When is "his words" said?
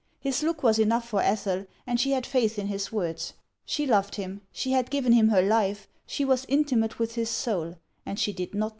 2.65-3.33